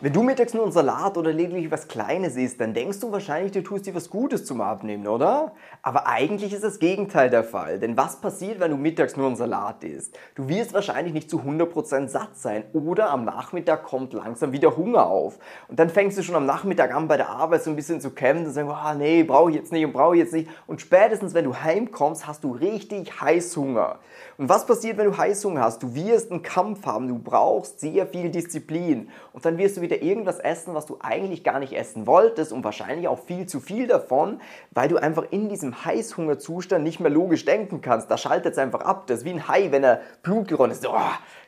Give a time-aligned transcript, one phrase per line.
[0.00, 3.50] Wenn du mittags nur einen Salat oder lediglich was Kleines isst, dann denkst du wahrscheinlich,
[3.50, 5.54] du tust dir was Gutes zum Abnehmen, oder?
[5.82, 7.80] Aber eigentlich ist das Gegenteil der Fall.
[7.80, 10.16] Denn was passiert, wenn du mittags nur einen Salat isst?
[10.36, 15.04] Du wirst wahrscheinlich nicht zu 100% satt sein oder am Nachmittag kommt langsam wieder Hunger
[15.04, 15.40] auf.
[15.66, 18.10] Und dann fängst du schon am Nachmittag an bei der Arbeit so ein bisschen zu
[18.10, 20.48] kämpfen und sagen, oh, nee, brauche ich jetzt nicht und brauche ich jetzt nicht.
[20.68, 23.98] Und spätestens, wenn du heimkommst, hast du richtig Heißhunger.
[24.36, 25.82] Und was passiert, wenn du Heißhunger hast?
[25.82, 29.08] Du wirst einen Kampf haben, du brauchst sehr viel Disziplin.
[29.32, 32.64] Und dann wirst du wieder irgendwas essen, was du eigentlich gar nicht essen wolltest und
[32.64, 37.44] wahrscheinlich auch viel zu viel davon, weil du einfach in diesem Heißhungerzustand nicht mehr logisch
[37.44, 38.10] denken kannst.
[38.10, 39.06] Da schaltet es einfach ab.
[39.06, 40.86] Das ist wie ein Hai, wenn er Blut geronnen ist.
[40.86, 40.96] Oh,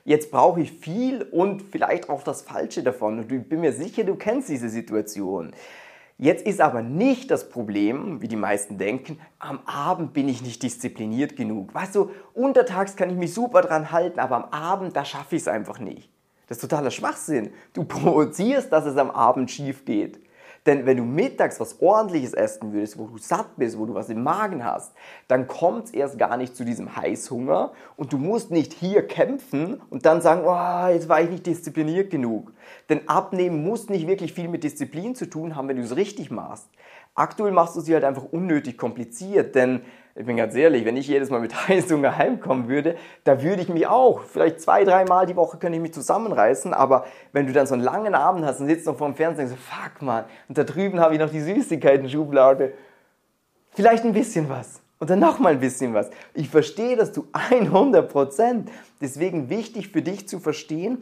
[0.05, 3.19] jetzt brauche ich viel und vielleicht auch das Falsche davon.
[3.19, 5.53] Und ich bin mir sicher, du kennst diese Situation.
[6.23, 10.63] Jetzt ist aber nicht das Problem, wie die meisten denken, am Abend bin ich nicht
[10.63, 11.73] diszipliniert genug.
[11.73, 15.43] Weißt du, untertags kann ich mich super dran halten, aber am Abend, da schaffe ich
[15.43, 16.11] es einfach nicht.
[16.51, 17.53] Das ist totaler Schwachsinn.
[17.73, 20.21] Du provozierst, dass es am Abend schief geht.
[20.67, 24.11] Denn wenn du mittags was ordentliches essen würdest, wo du satt bist, wo du was
[24.11, 24.93] im Magen hast,
[25.29, 29.81] dann kommt es erst gar nicht zu diesem Heißhunger und du musst nicht hier kämpfen
[29.89, 32.53] und dann sagen, oh, jetzt war ich nicht diszipliniert genug.
[32.91, 36.31] Denn Abnehmen muss nicht wirklich viel mit Disziplin zu tun haben, wenn du es richtig
[36.31, 36.69] machst.
[37.15, 39.83] Aktuell machst du sie halt einfach unnötig kompliziert, denn
[40.15, 43.69] ich bin ganz ehrlich, wenn ich jedes Mal mit Heißhunger heimkommen würde, da würde ich
[43.69, 47.67] mich auch, vielleicht zwei, dreimal die Woche könnte ich mich zusammenreißen, aber wenn du dann
[47.67, 50.25] so einen langen Abend hast und sitzt noch vor dem Fernseher und so, fuck man,
[50.49, 52.73] und da drüben habe ich noch die Süßigkeiten-Schublade,
[53.71, 54.81] vielleicht ein bisschen was.
[54.99, 56.11] Und dann nochmal ein bisschen was.
[56.35, 58.67] Ich verstehe das zu 100%
[59.01, 60.99] Deswegen wichtig für dich zu verstehen,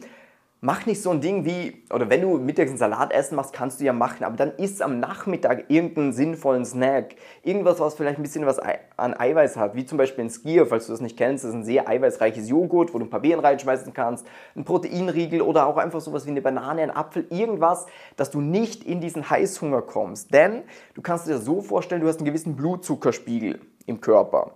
[0.61, 3.79] mach nicht so ein Ding wie, oder wenn du mittags einen Salat essen machst, kannst
[3.79, 7.15] du ja machen, aber dann isst am Nachmittag irgendeinen sinnvollen Snack.
[7.43, 10.87] Irgendwas, was vielleicht ein bisschen was an Eiweiß hat, wie zum Beispiel ein Skier, falls
[10.87, 11.43] du das nicht kennst.
[11.43, 15.41] Das ist ein sehr eiweißreiches Joghurt, wo du ein paar Beeren reinschmeißen kannst, ein Proteinriegel
[15.41, 17.85] oder auch einfach sowas wie eine Banane, ein Apfel, irgendwas,
[18.17, 20.33] dass du nicht in diesen Heißhunger kommst.
[20.33, 24.51] Denn du kannst dir das so vorstellen, du hast einen gewissen Blutzuckerspiegel im Körper.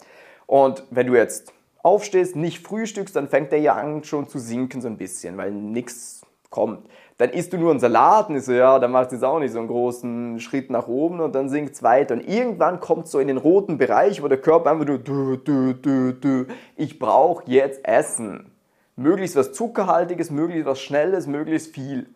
[0.48, 1.54] Und wenn du jetzt
[1.84, 5.52] aufstehst, nicht frühstückst, dann fängt der ja an schon zu sinken so ein bisschen, weil
[5.52, 6.88] nichts kommt.
[7.18, 9.40] Dann isst du nur einen Salat und ist so, ja, dann machst du jetzt auch
[9.40, 12.16] nicht so einen großen Schritt nach oben und dann sinkt es weiter.
[12.16, 15.74] Und irgendwann kommt so in den roten Bereich, wo der Körper einfach nur, du, du,
[15.74, 16.46] du, du,
[16.76, 18.52] ich brauche jetzt Essen.
[18.96, 22.08] Möglichst was Zuckerhaltiges, möglichst was Schnelles, möglichst viel.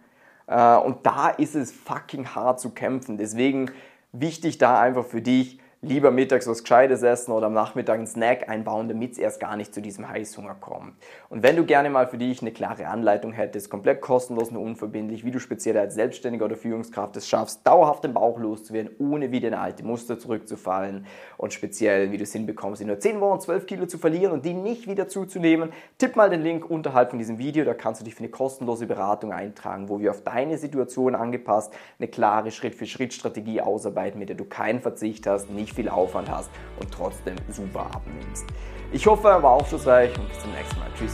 [0.48, 3.18] Äh, und da ist es fucking hart zu kämpfen.
[3.18, 3.72] Deswegen
[4.12, 8.50] wichtig da einfach für dich, lieber mittags was Gescheites essen oder am Nachmittag einen Snack
[8.50, 10.94] einbauen, damit es erst gar nicht zu diesem Heißhunger kommt.
[11.30, 15.24] Und wenn du gerne mal für dich eine klare Anleitung hättest, komplett kostenlos und unverbindlich,
[15.24, 19.48] wie du speziell als Selbstständiger oder Führungskraft es schaffst, dauerhaft den Bauch loszuwerden, ohne wieder
[19.48, 21.06] in alte Muster zurückzufallen
[21.38, 24.46] und speziell, wie du es hinbekommst, in nur 10 Wochen 12 Kilo zu verlieren und
[24.46, 28.06] die nicht wieder zuzunehmen, tipp mal den Link unterhalb von diesem Video, da kannst du
[28.06, 33.62] dich für eine kostenlose Beratung eintragen, wo wir auf deine Situation angepasst eine klare Schritt-für-Schritt-Strategie
[33.62, 36.50] ausarbeiten, mit der du keinen Verzicht hast, nicht viel Aufwand hast
[36.80, 38.46] und trotzdem super abnimmst.
[38.92, 40.90] Ich hoffe, er war aufschlussreich und bis zum nächsten Mal.
[40.98, 41.14] Tschüss.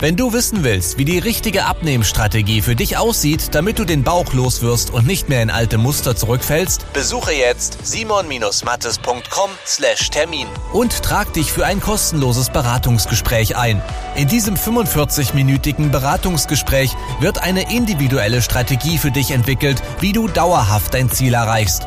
[0.00, 4.32] Wenn du wissen willst, wie die richtige Abnehmstrategie für dich aussieht, damit du den Bauch
[4.32, 11.64] loswirst und nicht mehr in alte Muster zurückfällst, besuche jetzt simon-mattes.com/termin und trag dich für
[11.64, 13.80] ein kostenloses Beratungsgespräch ein.
[14.16, 16.90] In diesem 45-minütigen Beratungsgespräch
[17.20, 21.86] wird eine individuelle Strategie für dich entwickelt, wie du dauerhaft dein Ziel erreichst.